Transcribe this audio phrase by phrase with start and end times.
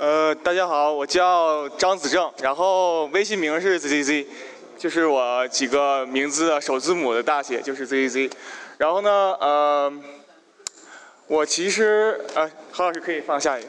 [0.00, 4.24] 呃，大家好，我叫张子正，然后微信名是 zzz，
[4.78, 8.32] 就是我几个名字的首字母的大写，就是 zzz。
[8.78, 9.92] 然后呢，呃，
[11.26, 13.68] 我其实，呃，何老师可以放下一个。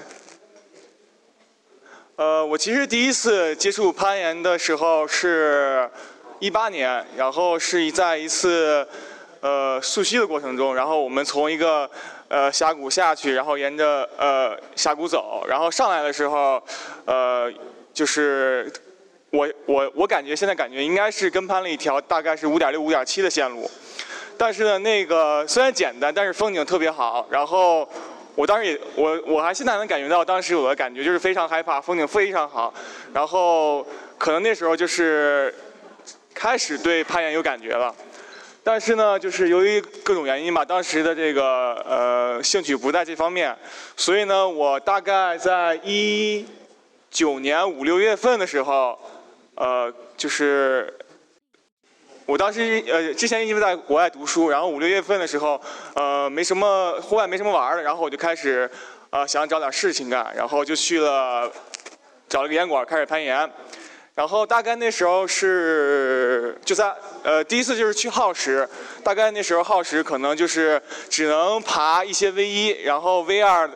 [2.15, 5.91] 呃，我其实第一次接触攀岩的时候是
[6.39, 8.87] 一八年，然后是在一次
[9.41, 11.91] 呃溯溪的过程中，然后我们从一个
[12.31, 16.63] 呃峡谷下去，然后沿着呃峡谷走，然后上来的时候，
[17.03, 17.51] 呃
[17.93, 18.71] 就是
[19.31, 23.69] 我我我感觉现在感觉应该是跟攀了一条大概是五点六五点七的线路，
[24.37, 27.85] 但是呢那个虽然简单，但是风景特别好，然后
[28.35, 32.73] 我当时也我我还现在能感觉到当时我的感觉就是非常害怕，风景非常好，
[33.13, 33.85] 然后
[34.17, 35.53] 可能那时候就是
[36.33, 37.93] 开始对攀岩有感觉了。
[38.63, 43.57] 但是呢，就是由于各种原因吧，当时的这个呃兴趣不在这方面，
[43.97, 46.45] 所以呢，我大概在一
[47.09, 48.99] 九年五六月份的时候，
[49.55, 50.93] 呃，就是
[52.27, 55.59] 我当时呃之前一直在国外读书，然后五六月份的时候，
[55.95, 58.69] 呃，没什么户外没什么玩儿的，然后我就开始
[59.09, 61.51] 呃想找点事情干，然后就去了
[62.29, 63.51] 找了个岩馆开始攀岩。
[64.21, 68.69] 然后大概那时候是就在呃第一次就是去耗时，
[69.03, 73.67] 大概那时候耗时可能就是只能爬一些 V 一，然后 V 二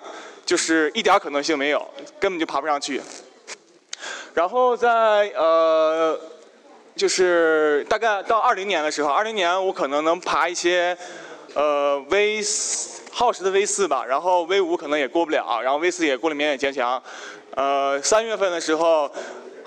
[0.46, 1.84] 就是一点可能性没有，
[2.20, 3.02] 根本就爬不上去。
[4.36, 4.88] 然后在
[5.36, 6.16] 呃
[6.96, 10.96] 就是大概到二零年的时候，二零年我可能能爬一些
[11.56, 17.02] 呃 V 四耗时的 V 四吧，然后 V 五可能也过不了，然后 V 四也过了勉勉强强。
[17.56, 19.12] 呃三月份的时候。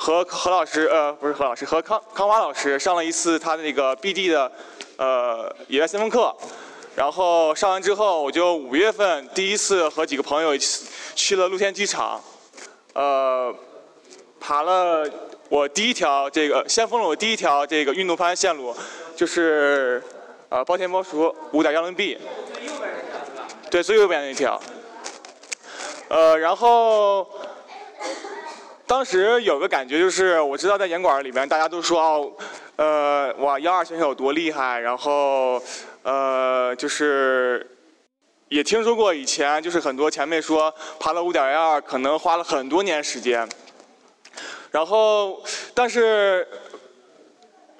[0.01, 4.51] 和何老师，呃，不是何老师，和康康华老师上了一次他的那个 BD 的，
[4.97, 6.33] 呃，野外先锋课。
[6.95, 12.21] 然后上完之后，我就五月份第一次和几个朋友一起去了露天机场，
[12.93, 13.53] 呃，
[14.39, 15.05] 爬了
[15.49, 18.75] 我第一条这个，先锋了我第一条这个运动攀线路，
[19.17, 20.03] 就是
[20.48, 22.17] 呃包天包熟五点幺零 B。
[23.69, 24.61] 对，最右边那条。
[26.08, 27.29] 呃，然后。
[28.89, 32.33] 当时有个感觉就是，我知道在岩馆里面大家都说哦，
[32.77, 35.63] 呃，哇，幺二选手有多厉害，然后，
[36.03, 37.71] 呃，就是
[38.49, 43.47] 也听说过以前就是很多前辈说爬了五点幺二可能花了很多年时间，
[44.71, 45.39] 然后，
[45.75, 46.49] 但是，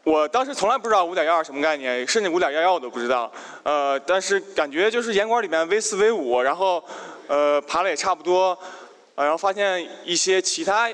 [0.05, 3.33] 我当时从来不知道五点幺二什么概念，甚至五点幺幺我都不知道，
[3.63, 6.85] 呃，但是感觉就是岩馆里面 V 四 V 五，然后，
[7.29, 8.57] 呃，爬了也差不多。
[9.25, 10.91] 然后发现一些其他，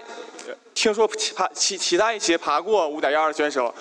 [0.74, 3.72] 听说爬其其他一些爬过五点幺二的选手，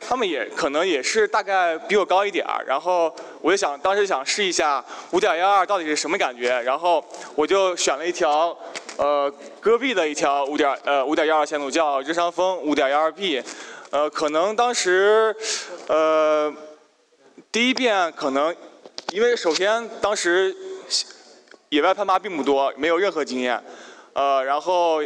[0.00, 2.64] 他们也可能也是大概比我高一点儿。
[2.66, 6.60] 然后我就想，当时想试一下五点幺二到底是什么感觉。
[6.62, 7.04] 然后
[7.34, 8.56] 我就选了一条，
[8.96, 13.42] 呃，戈壁的一条五点呃五点幺二线路，叫日常峰五点幺二 B。
[13.90, 15.36] 呃，可能当时，
[15.86, 16.52] 呃，
[17.52, 18.54] 第一遍可能，
[19.12, 20.56] 因为首先当时
[21.68, 23.62] 野外攀爬并不多，没有任何经验。
[24.14, 25.02] 呃，然后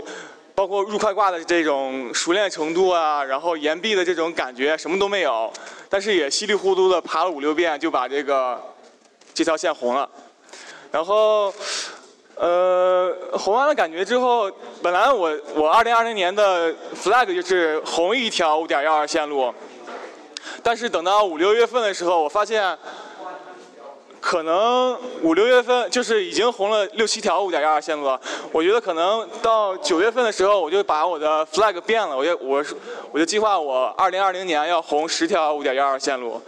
[0.55, 5.53] 包括入快挂的这种熟练程度啊，然后岩壁的这种感觉什么都没有，
[5.89, 8.61] 但是也稀里糊涂的爬了五六遍就把这个
[9.33, 10.09] 这条线红了。
[10.91, 11.53] 然后
[12.35, 14.51] 呃红完了感觉之后，
[14.83, 19.55] 本来我我二零二零年的 flag 就是红一条五点幺二线路，
[20.63, 22.77] 但是等到五六月份的时候，我发现。
[24.27, 28.21] 可能五六月份就是已经红了六七条五点幺二线路了。
[28.51, 32.17] 我觉得可能到九月份的时候，我就把我的 flag 变了。
[32.17, 32.65] 我就我
[33.13, 36.43] 我就计划我二零二零年要红十条五点幺二线路。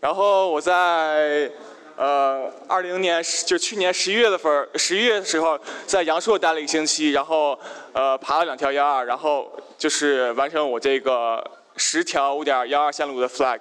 [0.00, 1.48] 然后我在
[1.94, 7.56] 呃二零年就去年十一月的份十一月的时候，在阳朔待了一个星期，然后
[7.92, 9.48] 呃爬了两条幺二，然后
[9.78, 13.60] 就是完成我这个十条五点幺二线路的 flag。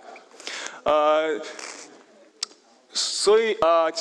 [0.81, 1.40] 呃。
[2.92, 3.92] 所以呃，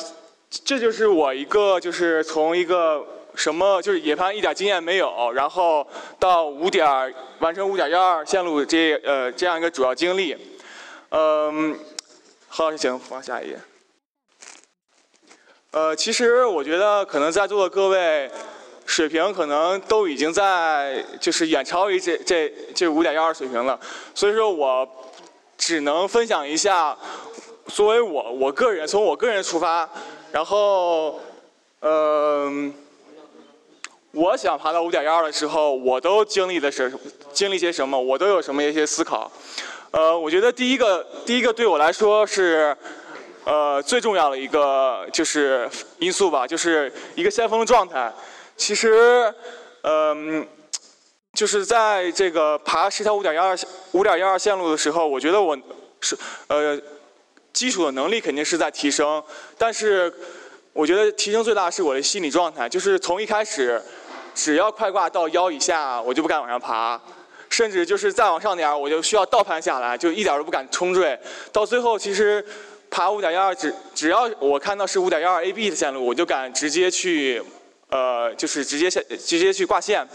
[0.65, 3.05] 这就是我一个就是从一个
[3.35, 5.87] 什么就是野攀一点经验没有，然后
[6.19, 10.37] 到五点完成五点幺二线路这呃这样一个主要经历。
[11.11, 11.79] 嗯，
[12.49, 13.59] 何老师，请放下一页。
[15.71, 18.31] 呃，其实我觉得可能在座的各位
[18.87, 23.79] 水平可能都已经在就是远超于这这这五点幺二水平了，
[24.15, 24.89] 所以说我
[25.59, 26.97] 只能分享一下。
[27.69, 29.89] 作为我我个人从我个人出发，
[30.33, 31.21] 然后，
[31.81, 32.75] 嗯，
[34.13, 36.93] 我想爬到五点幺二的时候，我都经历的是
[37.33, 37.99] 经历些什么？
[38.01, 39.31] 我都有什么一些思考？
[39.91, 42.77] 呃，我觉得第一个第一个对我来说是，
[43.45, 45.69] 呃，最重要的一个就是
[45.99, 48.13] 因素吧，就是一个先锋状态。
[48.57, 49.33] 其实。
[49.83, 50.45] 嗯，
[51.35, 53.57] 就是在这个爬十条五点幺二
[53.93, 55.57] 五点幺二线路的时候，我觉得我
[56.01, 56.19] 是
[56.49, 56.79] 呃
[57.59, 59.21] 基础的能力肯定是在提升，
[59.57, 60.13] 但是
[60.73, 63.83] 我觉得提升最大是我的心理状态，就是从一开始
[64.33, 67.01] 只要快挂到腰以下，我就不敢往上爬。
[67.51, 71.19] 甚至就是再往上点儿，我就需要倒攀下来，就一点都不敢冲坠。
[71.51, 72.45] 到最后，其实
[72.91, 77.43] 爬五点幺二，只只要我看到是五点幺二 AB 的线路，我就敢直接去，
[77.89, 80.07] 呃，就是直接下直接去挂线。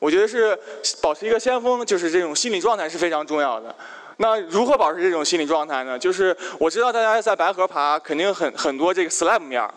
[0.00, 0.58] 我觉得是
[1.00, 3.72] 保持一个先锋，就是这种心理状态是非常重要的。
[4.18, 5.98] 那如何保持这种心理状态呢？
[5.98, 9.72] 就是我知道大家在白河爬，肯定很很多这个 slab 面儿。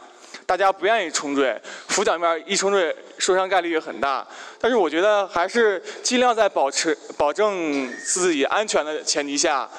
[0.46, 4.26] 大家不愿意冲坠，浮脚面一冲坠受伤概率也很大。
[4.60, 9.70] 但是我觉得还是尽量在保持保证自己安全的前提下，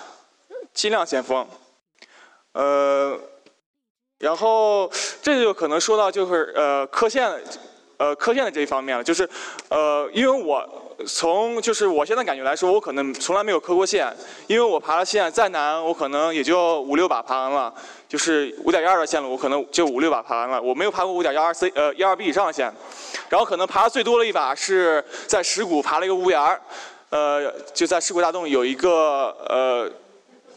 [0.74, 1.46] 尽量先锋。
[2.52, 3.18] 呃，
[4.18, 4.90] 然后
[5.22, 7.32] 这就可能说到就是呃磕线，
[7.96, 9.28] 呃磕线的这一方面了，就是
[9.68, 10.84] 呃因为我。
[11.06, 14.12] 从就是我现在感觉来说，我可能从来没有磕过线，
[14.48, 17.72] 因为我爬的线再难，我可能也就五六把爬完了。
[18.08, 20.60] 就是五点一二的线路，我可能就五六把爬完了。
[20.60, 22.72] 我没有爬过五点幺二 C 呃幺二 B 以上的线，
[23.28, 26.60] 然后可能爬的最多的一把是在石鼓爬了一个屋檐儿，
[27.10, 29.88] 呃就在石鼓大洞有一个呃，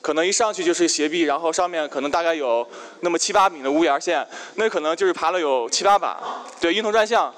[0.01, 2.65] 可能一上去就是斜壁，然后上面可能大概有
[3.01, 6.17] 那么七八米的屋檐线，那可能就是爬了有七八把，
[6.59, 7.31] 对，晕头转向。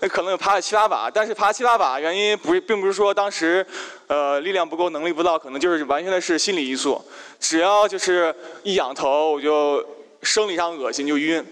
[0.00, 3.64] 那可能有爬了七八把，但是爬七八把原因不是，并不是说当时，
[4.06, 7.02] 呃，力量不够，能力不到，可能就是完全的是心理因素。
[7.38, 9.84] 只要就是一仰头，我就
[10.22, 11.44] 生理上恶心就晕。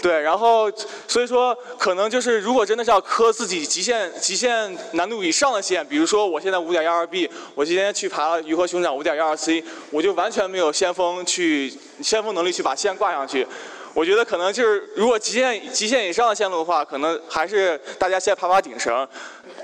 [0.00, 0.70] 对，然后
[1.08, 13.44] 所以说可能就是如果真的是要磕自己极限极限难度以上的线，比如说我现在五点幺二 B，我今天去爬了鱼和熊掌五点幺二 C，我就完全没有先锋去先锋能力去把线挂上去。
[13.94, 19.06] 我觉得可能就是，如果极限极限以上的线路的话，可能还是大家先爬爬顶绳。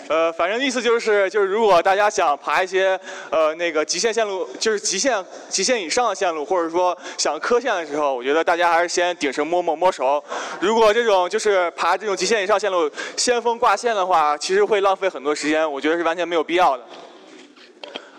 [0.09, 2.99] 呃，反正意思就是，就是如果大家想爬一些
[3.31, 10.23] 呃那个极限线路，就是极限极限以上的线路，或者说想磕线的时候，我觉得大家还是先顶绳摸摸摸熟。
[10.61, 16.85] 如果这种就是爬这种极限以上线路，先锋挂线的话，其实会浪费很多时间，我觉得是完全没有必要的。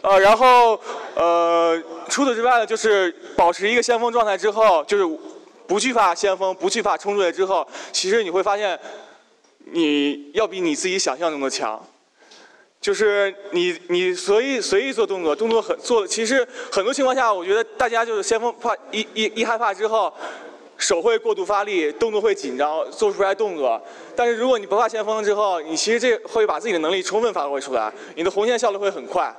[0.02, 0.80] 呃，然后
[1.16, 5.06] 呃，除此之外呢，就是保持一个先锋状态之后，就是。
[5.68, 8.80] 不惧怕先锋，不惧怕冲出来之后，其实你会发现，
[9.72, 11.84] 你要比你自己想象中的强。
[12.82, 20.14] 就是你你随意随意做动作，动作很做，其实很多情况下，我觉得大家就是先锋怕一一一害怕之后，
[20.78, 23.82] 手会过度发力，动作会紧张，做不出来动作。
[24.16, 29.36] 但是如果你不怕先锋之后，你其实这会把自己的能力充分发挥出来，你的红线效率会很快。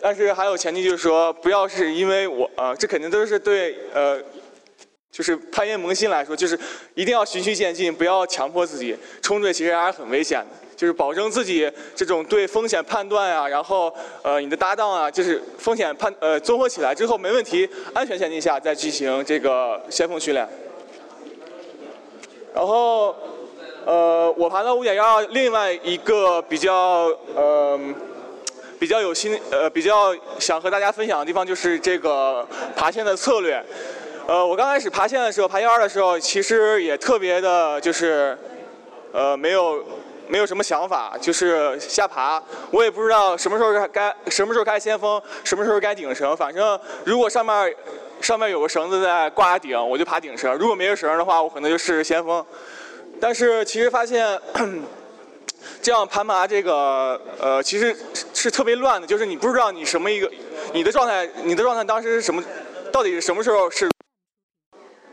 [0.00, 4.20] 但是还有前提就是说，不要是因为我啊，这肯定都是对呃。
[5.12, 6.58] 就是攀岩萌新来说，就是
[6.94, 10.46] 一定要循序渐进，不要强迫自己冲坠，其实还是很危险的。
[10.74, 20.48] 就是保证自己这种对风险判断啊，然后呃你的搭档啊，就是风险判呃综合起来之后没问题，安全前提下再进行这个先锋训练。
[22.54, 23.14] 然后
[23.84, 27.06] 呃我爬到五点幺二，另外一个比较
[27.36, 27.78] 呃
[28.80, 32.44] 比较有心呃比较想和大家分享的地方就是这个
[32.74, 33.62] 爬线的策略。
[34.26, 38.38] 呃，我刚开始爬线的时候，爬幺二的时候，其实也特别的，就是，
[39.12, 39.84] 呃，没有，
[40.28, 42.40] 没有什么想法，就是瞎爬。
[42.70, 46.36] 我也不知道什么时候该，什么时候该先锋，什么时候该顶绳。
[46.36, 47.74] 反正如果上面，
[48.20, 52.44] 上面有个绳子在挂顶，我就爬顶绳；如果没有绳的话，我可能就试试先锋。
[53.20, 54.40] 但是其实发现，
[55.82, 57.94] 这样攀爬这个，呃，其实
[58.32, 60.30] 是特别乱的，就是你不知道你什么一个，
[60.72, 62.40] 你的状态，你的状态当时是什么，
[62.92, 63.90] 到底是什么时候是。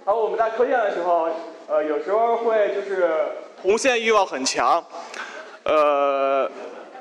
[0.10, 1.30] 然后我们在磕线的时候，
[1.68, 3.12] 呃，有时候会就是
[3.62, 4.84] 红线欲望很强，
[5.62, 6.50] 呃，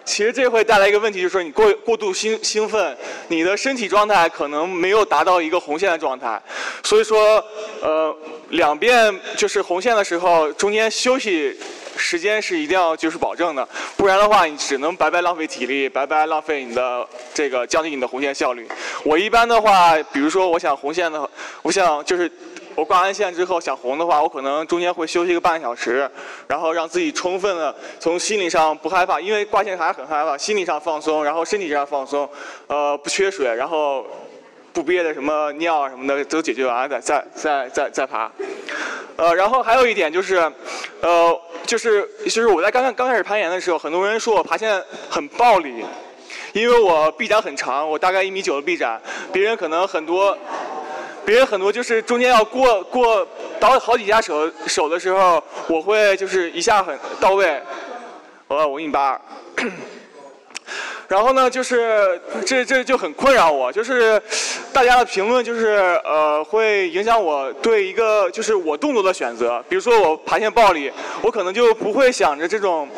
[0.04, 2.94] 其实这会带来一个问题，就是说你过过度兴兴奋，
[3.28, 6.38] 你的身体状态可能没有达到一个红线的状态，
[6.84, 7.42] 所以说，
[7.80, 8.14] 呃，
[8.50, 11.58] 两遍就是红线的时候，中间休息
[11.96, 18.68] 时间是一定要就是保证的，不然的话你只能白白浪费体力，白白浪费你的这个降低你的红线效率。
[19.02, 21.30] 我一般的话，比如说我想红线的，
[21.62, 22.30] 我想就是。
[22.78, 26.08] 我挂完线之后想红的话，我可能中间会休息个半个小时，
[26.46, 32.30] 然后让自己充分的从心理上不害怕，因为挂线还是很害怕，心理上放松，然后身体上放松，
[32.68, 34.06] 呃，不缺水，然后
[34.72, 38.30] 不憋的什么尿什么的都解决完再再再再再爬。
[39.16, 40.36] 呃，然后还有一点就是，
[41.00, 44.80] 呃，就是就是我在刚刚刚开始攀岩的时候，很多人说我爬线
[45.10, 45.84] 很暴力，
[46.52, 50.38] 因为我臂展很长，我大概一米九的臂展，别人可能很多。
[51.28, 53.26] 别人很多就是中间要过过
[53.60, 57.60] 倒好几下手手的时候，我会就是一下很到位。
[58.46, 59.20] 呃，我一米八。
[61.06, 64.18] 然后呢，就是这这就很困扰我，就是
[64.72, 69.62] 大家的评论就是呃会影响我对一个就是我动作的选择。
[69.68, 72.88] 比如说我爬线暴力，我可能就不会想着这种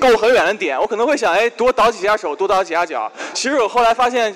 [0.00, 3.10] 够很远的点，我可能会想哎多倒几下手，多倒几下脚。
[3.32, 4.34] 其实我后来发现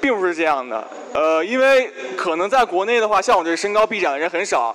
[0.00, 1.90] 并不是这样的，呃，因为
[2.24, 4.74] 可能在国内的话，像我这身高臂展的人很少，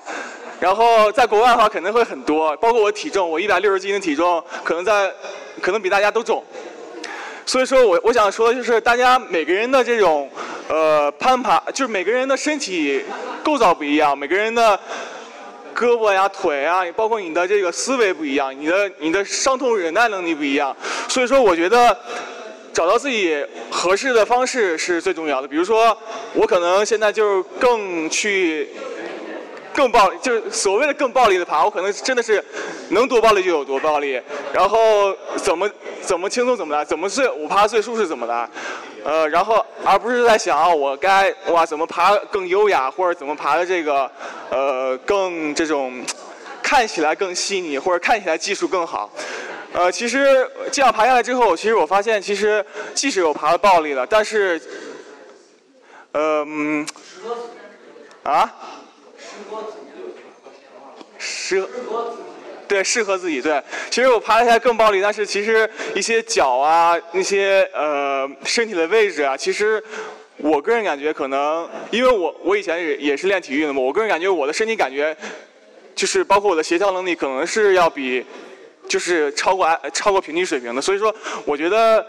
[0.60, 5.12] 然后在国外的话肯定会很多，包括我体重，我一百六十斤的体重，可能在
[5.60, 6.46] 可能比大家都重。
[7.48, 10.30] 所以说我我想说的就是，大家每个人的这种
[10.68, 13.04] 呃攀爬，就是每个人的身体
[13.44, 14.80] 构造不一样，每个人的
[15.76, 20.78] 胳膊呀、腿啊，包括你的这个思维不一样，你的你的伤痛忍耐能力不一样。
[21.08, 21.98] 所以说，我觉得
[22.74, 25.48] 找到自己合适的方式是最重要的。
[25.48, 25.98] 比如说，
[26.34, 28.70] 我可能现在就更去。
[29.72, 32.44] 更暴力就是所谓的更暴力的爬，我可能真的是
[32.90, 34.20] 能多暴力就有多暴力，
[34.52, 35.70] 然后怎么
[36.02, 38.50] 怎么轻松怎么来，怎么最我爬最舒适怎么来，
[39.06, 44.10] 呃，然后而不是在想我该哇怎么爬更优雅，或者怎么爬的这个
[44.50, 46.04] 呃更这种
[46.62, 49.10] 看起来更细腻，或者看起来技术更好，
[49.74, 54.60] 呃，其实这样爬下来之后，其实我发现其实即使有爬的暴力了，但是，
[56.14, 56.86] 嗯，
[58.24, 58.52] 啊？
[61.18, 62.18] 适合
[62.68, 69.84] 对适合自己对，其实我爬起来更暴力，但是其实一些脚啊，那些呃身体的位置啊，其实
[70.38, 75.16] 我个人感觉可能，因为我我以前也也是练体育的嘛，我个人感觉我的身体感觉
[75.96, 78.24] 就是包括我的协调能力，可能是要比
[78.90, 81.16] 就是超过超过平均水平的，所以说
[81.46, 82.06] 我觉得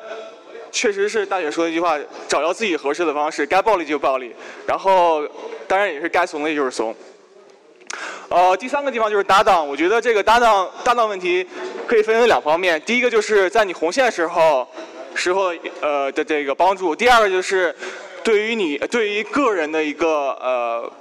[0.72, 1.96] 确实是大姐说的一句话，
[2.26, 4.34] 找到自己合适的方式，该暴力就暴力，
[4.66, 5.22] 然后
[5.68, 6.92] 当然也是该怂的就是怂。
[8.30, 9.66] 呃，第三个地方就是搭档。
[9.66, 11.44] 我觉得这个搭档搭档问题
[11.86, 12.80] 可以分为两方面。
[12.82, 14.66] 第一个就是在你红线时候
[15.14, 16.94] 时候呃的这个帮助。
[16.94, 17.74] 第二个就是
[18.22, 20.92] 对于你对于个人的一个呃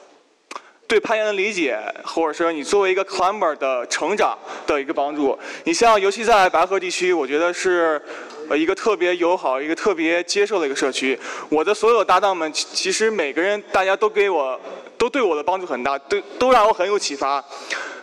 [0.90, 5.38] 对攀岩的理解，或者说你作为一个 climber 的成长的一个帮助。
[5.64, 8.02] 你像尤其在白河地区，我觉得是
[8.50, 11.18] 呃一个特别友好、一个特别接受的一个社区。
[11.48, 14.60] 我的所有搭档们，其实每个人大家都给我。
[15.00, 17.42] 都对我的帮助很大，都都让我很有启发。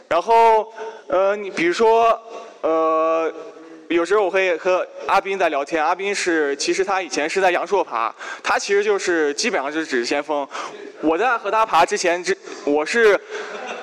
[0.08, 0.66] 然后，
[1.08, 2.18] 呃，你比如说，
[2.62, 3.30] 呃，
[3.88, 5.84] 有时候我会和阿斌在聊天。
[5.84, 10.46] 阿斌是，其实他以前是在阳朔爬，他其实就是基本上就是只是先锋。
[11.00, 13.18] 我在和他爬之前，这我是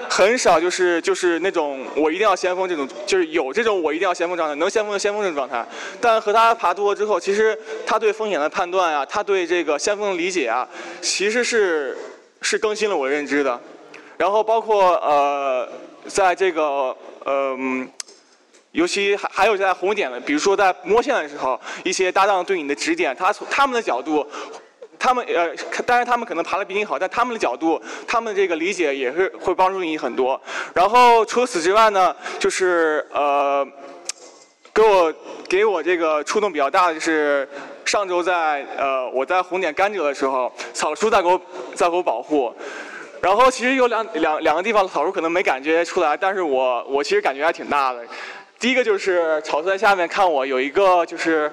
[0.09, 5.65] 很少就是就是那种我一定要先锋这种，就是有这种我一定要先锋状态，能先锋就先锋这种状态。
[6.01, 10.67] 但和他爬多了之后，其实他对风险的判断啊，他对这个先锋的理解啊，
[11.01, 11.97] 其实是。
[12.45, 13.57] 是更新了我认知的，
[14.17, 15.65] 然后包括呃，
[16.07, 16.93] 在这个
[17.23, 17.57] 呃，
[18.73, 24.27] 尤其还还有在红点的，比如说在摸线的时候，一些搭档对你的指点，他从他们的角度，
[24.99, 30.39] 他们呃，当然他们可能爬的比你好，但他们的角度，他们这个理解也是会帮助你很多。
[30.73, 33.65] 然后除此之外呢，就是呃，
[34.73, 35.13] 给我
[35.47, 37.47] 给我这个触动比较大的就是。
[37.85, 41.39] 上周在呃我在红点甘蔗的时候，草叔在给我
[41.75, 42.51] 在给我保护，
[43.21, 48.01] 然后其实有两两两个地方草叔可能没感觉出来，但是我我其实感觉还挺大的。
[48.63, 51.51] 第一个就是草叔在下面看我有一个就是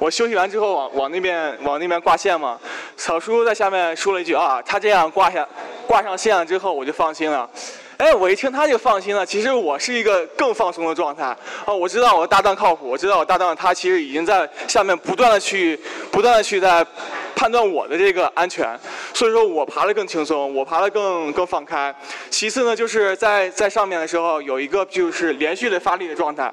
[0.00, 2.58] 我休息完之后往往那边往那边挂线嘛，
[2.96, 5.48] 草叔在下面说了一句啊，他这样挂下
[5.86, 7.48] 挂上线了之后我就放心了。
[7.96, 9.24] 哎，我一听他就放心了。
[9.24, 11.36] 其实我是一个更放松的状态。
[11.64, 15.78] 哦，我知道我的搭档靠谱，我知道我搭档他其实已经在下面不断的去、
[16.10, 16.84] 不断的去在
[17.36, 18.76] 判断我的这个安全。
[19.14, 21.94] 所以说我爬的更轻松，我爬的更更放开。
[22.30, 26.52] 其次呢，就是在在上面的时候有一个就是连续的发力的状态。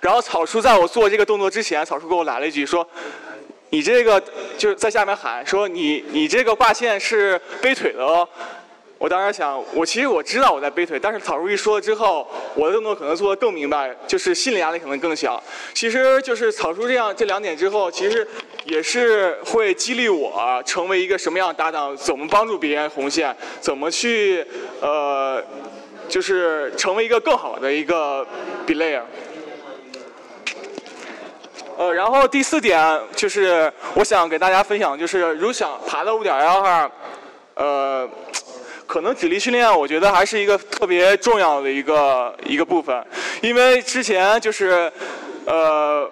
[0.00, 2.86] 然后草叔在我做这个动作之前，草叔给我来了一句说
[3.70, 4.22] ：“你这个
[4.56, 8.28] 就是在下面喊说你你这个挂线是背腿的哦。”
[8.98, 12.26] 我当时想，我其实我知道我在背腿，但是草叔一说了之后，
[12.56, 15.40] 我的动作可能做的更明白，就是心理压力可能更小。
[15.72, 18.26] 其实就是草叔这样这两点之后，其实
[18.64, 24.44] 也是会激励我成为一个什么样的搭档，怎么帮助别人红线，怎么去
[24.80, 25.40] 呃，
[26.08, 28.26] 就是成为一个更好的一个
[28.66, 29.02] belayer。
[31.76, 36.90] 呃，然后第四点就是我想给大家分享，就是如想爬到五点幺二，
[37.54, 38.10] 呃。
[38.88, 43.04] 可能体力训练，我觉得还是一个特别重要的一个一个部分，
[43.42, 44.90] 因为之前就是，
[45.44, 46.10] 呃，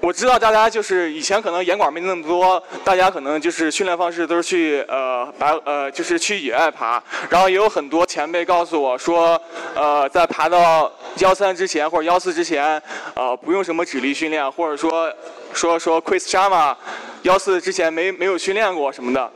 [0.00, 9.40] 我知道大家就是以前可能严管没那么多，大家可能就是训练方式都是去呃白呃就是去野外爬，然后也有很多前辈告诉我说，
[9.76, 12.82] 呃在爬到幺三之前或者幺四之前，
[13.14, 15.08] 呃不用什么指力训练，或者说
[15.52, 16.74] 说说 Chris Sharma
[17.22, 19.30] 幺四之前没没有训练过什么的。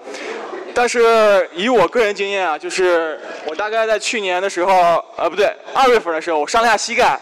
[0.80, 4.72] 但是以我个人经验啊，就是我大概在去年的时候，
[5.14, 7.20] 呃不对，二月份的时候，我伤了下膝盖，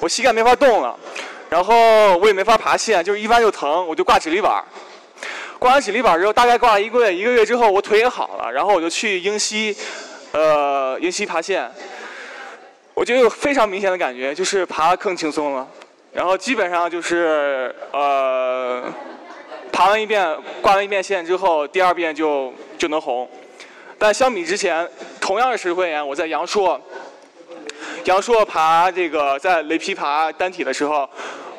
[0.00, 0.98] 我膝盖没法动了。
[1.50, 4.64] 然后我也没法爬线，就是一弯就疼，我就挂指力板。
[5.58, 9.76] 挂完指力板之后，大概挂了一个月，一个月之后我腿也好了，然后我就去英西，
[10.32, 11.70] 呃，英西爬线。
[12.94, 15.68] 我就有非常明显的感觉，就是爬更轻松了。
[16.14, 18.82] 然后基本上就是呃，
[19.72, 23.28] 爬完一遍，挂完一遍线之后，第二遍就就能红。
[23.98, 24.88] 但相比之前，
[25.20, 26.80] 同样是石灰岩，我在阳朔。
[28.04, 31.08] 阳朔爬这个在雷劈爬单体的时候，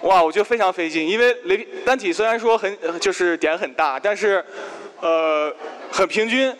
[0.01, 4.43] 哇，我觉得非常费劲，因为雷单体虽然说很就是点很大，但是
[4.99, 5.53] 呃
[5.91, 6.53] 很平均。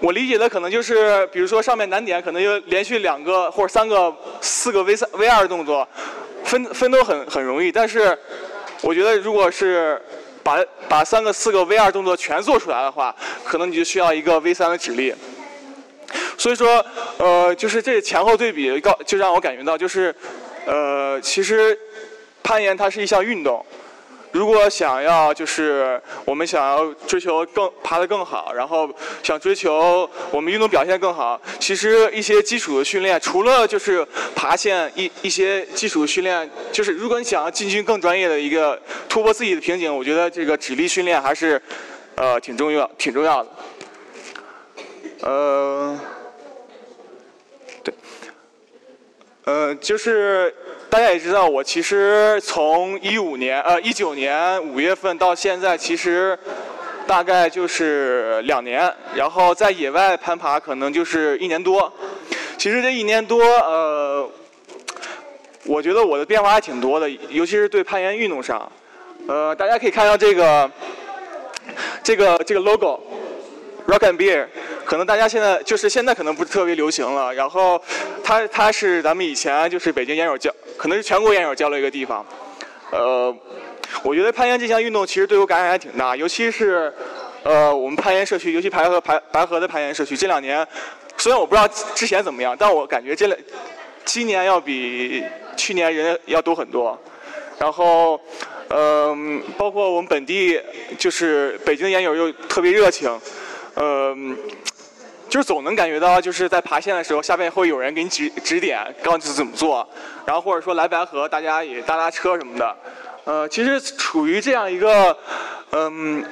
[0.00, 5.86] 我理解的可能就是，比如说上面难点可能有连续两个或者三个、四个 V 三 V 二动作，
[6.44, 7.72] 分分都很很容易。
[7.72, 8.16] 但是
[8.80, 10.00] 我觉得如果是
[10.48, 13.14] 把把三个、四个 V 二动作全做出来的话，
[13.44, 15.14] 可能你就需要一个 V 三的指令。
[16.38, 16.84] 所以说，
[17.18, 20.14] 呃，就是这前后对比，告就让我感觉到，就是，
[20.64, 21.78] 呃，其实
[22.42, 23.64] 攀岩它是一项运动。
[24.32, 28.88] 如果想要就是我们想要追求更爬得更好，然后
[29.22, 41.60] 想追求我们运动表现更好，其实一些基础的训练，除了就是爬线一一些基础训练，就是如果你想要进军更专业的一个突破自己的瓶颈，我觉得这个指力训练还是
[42.14, 43.50] 呃挺重要挺重要的。
[45.22, 45.98] 呃。
[49.44, 50.54] 呃，就是
[50.90, 56.38] 大家也知道，我其实从一五年呃一九年五月份到现在，其实
[57.06, 61.92] 大概就是两年，然后在野外攀爬可能就是一年多。
[62.56, 64.26] 其实这一年多，呃，
[65.66, 68.70] 我觉得我的变化还挺多的，尤其是对攀岩运动上。
[69.26, 70.70] 呃，大家可以看到这个
[72.02, 74.46] 这个这个 logo，Rock and Beer。
[74.86, 77.78] 可能大家现在就是现在可能不是特别流行了，然后
[78.28, 82.22] 它它是咱们以前就是北京烟友交，可能是全国烟友交流一个地方。
[82.90, 83.34] 呃，
[84.02, 86.92] 我觉得攀岩这项运动其实对我感染还挺大，尤其是
[87.42, 90.66] 呃我们攀岩社区，尤其白河白白河的攀岩社区，这两年
[91.16, 93.38] 虽然我不知道之前怎么样，但我感觉这两
[94.04, 95.24] 今年要比
[95.56, 97.00] 去年人要多很多。
[97.58, 98.20] 然后
[98.68, 100.60] 嗯，包括我们本地
[100.98, 103.18] 就是北京的烟友又特别热情，
[103.76, 104.36] 嗯。
[105.28, 109.86] 就是总能感觉到，就是在爬线的时候，下面会有人给你指指点，告诉你怎么做。
[110.24, 112.76] 然后或者说来白河，大家也搭搭车什么的。
[113.24, 115.16] 呃，其实处于这样一个，
[115.72, 116.24] 嗯，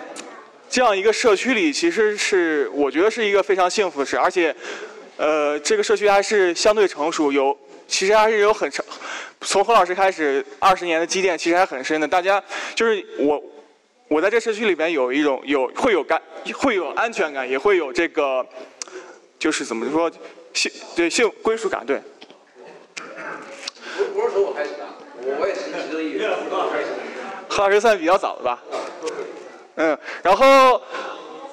[0.70, 4.16] 这样一个社区里，其实是我觉得是一个非常幸福的事。
[4.16, 4.54] 而且，
[5.18, 7.54] 呃，这个社区还是相对成熟，有
[7.86, 8.82] 其实还是有很成，
[9.42, 12.08] 从何老师开始二十年的积淀，其实还很深的。
[12.08, 12.42] 大家
[12.74, 13.42] 就是我，
[14.08, 16.20] 我在这社区里边有一种有会有感，
[16.54, 18.44] 会有安全感，也会有这个。
[19.38, 20.10] 就是怎么说，
[20.54, 22.00] 性对性归属感对。
[23.96, 24.86] 不不是从我开始的，
[25.22, 26.30] 我我也是其中一员。
[27.48, 28.62] 何老师算比较早的吧？
[29.76, 30.80] 嗯，然后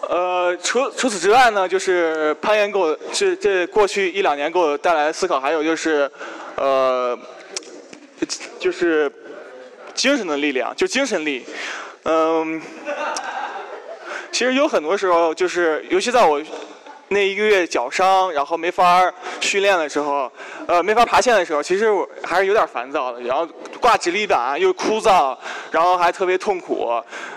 [0.09, 6.09] 呃，除除此之外呢，就是攀岩给我这这过去一两年给我带来的思考，还有就是
[6.55, 7.17] 呃，
[8.59, 9.11] 就是
[9.93, 11.45] 精神的力量，就精神力。
[12.03, 12.61] 嗯，
[14.31, 16.41] 其实有很多时候，就是尤其在我。
[17.09, 20.31] 那一个月脚伤，然后没法训练的时候，
[20.67, 23.21] 呃，没法爬线的时候，其实我还是有点烦躁的。
[23.21, 23.47] 然后
[23.79, 25.37] 挂直立板又枯燥，
[25.71, 26.89] 然后还特别痛苦，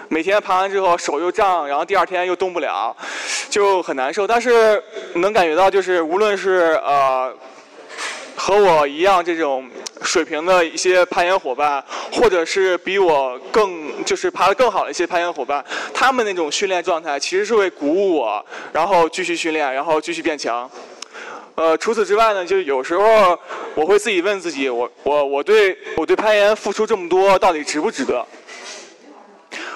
[0.09, 2.97] 每天爬完之后手又胀，然后第二天又动不了，
[3.51, 4.27] 就很难受。
[4.27, 4.83] 但是
[5.15, 7.35] 能感觉到，就是无论是呃。
[8.39, 9.67] 和我一样这种
[10.03, 18.43] 水平的一些攀岩伙伴，或者是比我更就是爬得更好的一些攀岩伙伴，他们那种训练状态其实是会鼓舞我，
[18.73, 20.71] 然后继续训练，然后继续变强。
[21.57, 23.39] 呃，除此之外呢，就有时候
[23.75, 28.25] 我会自己问自己，我我我对我对攀岩付出这么多，到底值不值得？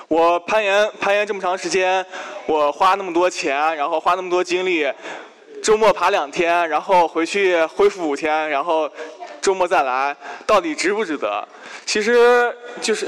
[0.06, 2.04] 我攀岩攀岩这么长时间，
[2.46, 4.90] 我花那么多钱，然后花那么多精力。
[5.62, 8.90] 周末爬两天，然后回去恢复五天，然后
[9.42, 10.16] 周末再来，
[10.46, 11.46] 到底值不值得？
[11.84, 13.06] 其实就是，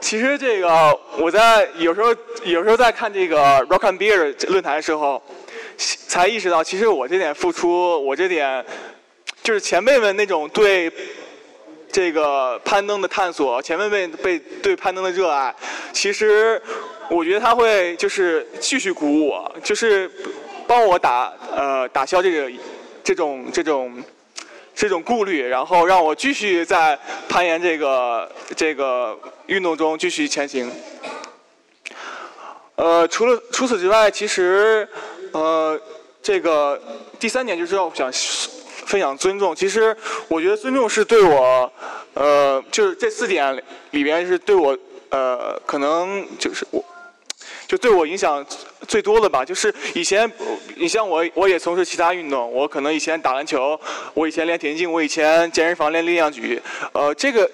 [0.00, 5.22] 其实这个我在有时候有时候在看这个 Rock and Beer 论坛的时候，
[5.76, 8.64] 才意识到，其实我这点付出，我这点
[9.42, 10.90] 就是前辈们那种对
[11.90, 15.54] 这个攀登的探索，前辈们被对攀登的热爱，
[15.92, 16.60] 其实
[17.10, 20.10] 我觉得他会就是继续鼓舞我，就是
[20.66, 22.50] 帮我打呃打消这个
[23.02, 24.04] 这种这种这种
[24.78, 26.96] 这种顾虑，然后让我继续在
[27.28, 30.70] 攀岩这个这个运动中继续前行。
[32.76, 34.88] 呃，除了除此之外，其实
[35.32, 35.76] 呃
[36.22, 36.80] 这个
[37.18, 38.08] 第三点就是要想。
[38.88, 39.94] 分享尊重，其实
[40.28, 41.70] 我觉得尊重是对我，
[42.14, 43.54] 呃，就是这四点
[43.90, 44.74] 里边是对我，
[45.10, 46.82] 呃，可能就是我，
[47.68, 48.44] 就对我影响
[48.88, 49.44] 最多的吧。
[49.44, 50.28] 就是以前，
[50.74, 53.78] 你像我，我也从事其他运动，我可能以前打篮球，
[54.14, 56.60] 我以前练田径，我以前健身房练力量举，
[56.92, 57.48] 呃，这个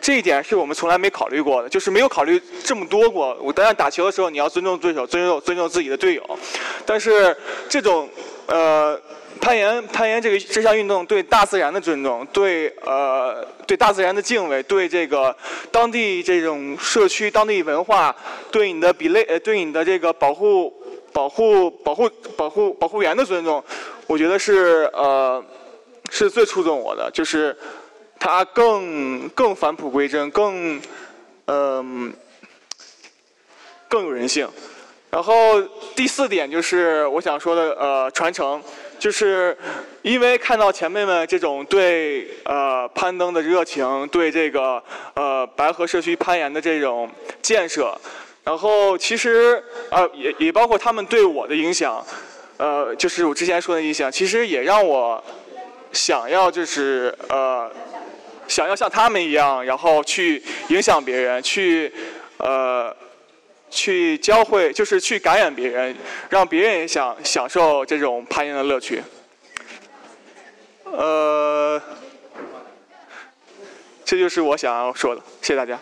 [0.00, 3.36] 这一点是我们从来没考虑过的，就是没有考虑这么多过。
[3.40, 6.38] 我当然打球的时候，你要尊重对手，尊重尊重自己的队友，
[6.84, 7.36] 但是
[7.68, 8.08] 这种，
[8.46, 9.00] 呃。
[9.38, 15.36] 攀岩，攀岩这个这项运动对大自然的尊重，对呃对大自然的敬畏，对这个
[15.70, 18.16] 当地这种社区、当地文化，
[18.50, 20.72] 对你的比类呃对你的这个保护
[21.12, 23.62] 保护保护保护保护员的尊重，
[24.06, 25.44] 我觉得是呃
[26.10, 27.54] 是最触动我的，就是
[28.26, 30.80] 它更更返璞归真，更
[31.44, 32.12] 嗯
[33.86, 34.48] 更有人性。
[35.10, 35.62] 然后
[35.94, 38.60] 第四点就是我想说的呃传承。
[38.98, 39.54] 就是
[40.00, 47.08] 因为看到前辈们这种对呃攀登的热情，对这个呃白河社区攀岩的这种
[47.42, 47.94] 建设，
[48.42, 52.02] 然后其实呃也也包括他们对我的影响，
[52.56, 55.22] 呃就是我之前说的影响，其实也让我
[55.92, 57.70] 想要就是呃
[58.48, 61.92] 想要像他们一样，然后去影响别人，去
[62.38, 62.94] 呃。
[63.68, 65.94] 去教会，就是去感染别人，
[66.30, 69.02] 让别人也想享受这种攀岩的乐趣。
[70.84, 71.82] 呃，
[74.04, 75.78] 这就是我想要说的，谢谢大家。